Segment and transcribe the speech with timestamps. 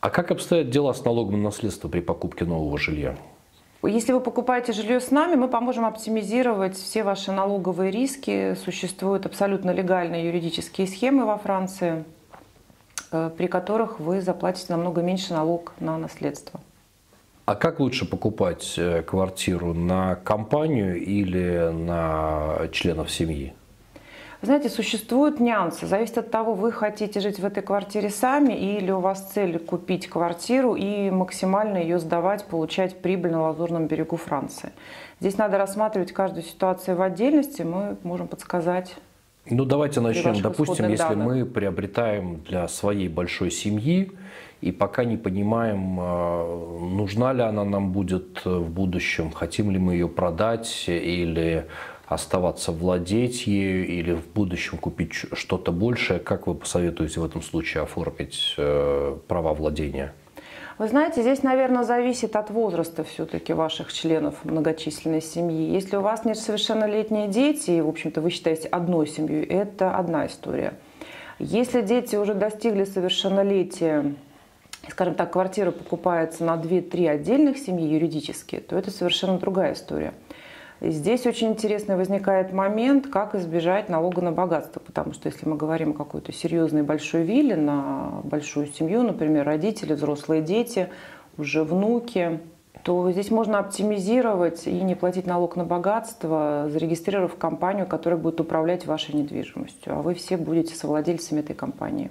[0.00, 3.16] А как обстоят дела с налогом на наследство при покупке нового жилья?
[3.82, 8.54] Если вы покупаете жилье с нами, мы поможем оптимизировать все ваши налоговые риски.
[8.54, 12.04] Существуют абсолютно легальные юридические схемы во Франции,
[13.10, 16.60] э, при которых вы заплатите намного меньше налог на наследство.
[17.46, 23.54] А как лучше покупать э, квартиру на компанию или на членов семьи?
[24.42, 25.86] Знаете, существуют нюансы.
[25.86, 30.08] Зависит от того, вы хотите жить в этой квартире сами или у вас цель купить
[30.08, 34.70] квартиру и максимально ее сдавать, получать прибыль на Лазурном берегу Франции.
[35.20, 37.62] Здесь надо рассматривать каждую ситуацию в отдельности.
[37.62, 38.96] Мы можем подсказать
[39.48, 40.40] ну, давайте начнем.
[40.40, 41.26] Допустим, если данных.
[41.26, 44.12] мы приобретаем для своей большой семьи
[44.60, 49.94] и пока не понимаем, э, нужна ли она нам будет в будущем, хотим ли мы
[49.94, 51.66] ее продать или
[52.10, 57.84] оставаться владеть ею или в будущем купить что-то большее, как вы посоветуете в этом случае
[57.84, 60.12] оформить э, права владения?
[60.76, 65.70] Вы знаете, здесь, наверное, зависит от возраста все-таки ваших членов многочисленной семьи.
[65.72, 70.74] Если у вас несовершеннолетние дети, и, в общем-то, вы считаете одной семьей, это одна история.
[71.38, 74.14] Если дети уже достигли совершеннолетия,
[74.88, 80.12] скажем так, квартира покупается на 2-3 отдельных семьи юридически, то это совершенно другая история.
[80.80, 84.80] И здесь очень интересный возникает момент, как избежать налога на богатство.
[84.80, 89.92] Потому что если мы говорим о какой-то серьезной большой вилле на большую семью, например, родители,
[89.92, 90.88] взрослые дети,
[91.36, 92.40] уже внуки,
[92.82, 98.86] то здесь можно оптимизировать и не платить налог на богатство, зарегистрировав компанию, которая будет управлять
[98.86, 99.94] вашей недвижимостью.
[99.96, 102.10] А вы все будете совладельцами этой компании.